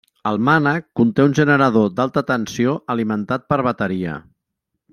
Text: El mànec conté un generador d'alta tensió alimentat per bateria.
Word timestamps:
El 0.27 0.37
mànec 0.45 0.85
conté 0.99 1.25
un 1.29 1.35
generador 1.39 1.91
d'alta 1.99 2.23
tensió 2.31 2.73
alimentat 2.95 3.47
per 3.55 3.61
bateria. 3.69 4.17